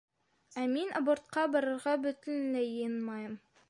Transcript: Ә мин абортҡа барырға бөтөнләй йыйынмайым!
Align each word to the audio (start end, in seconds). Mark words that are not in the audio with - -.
Ә 0.61 0.63
мин 0.71 0.89
абортҡа 1.01 1.45
барырға 1.57 1.97
бөтөнләй 2.09 2.71
йыйынмайым! 2.75 3.43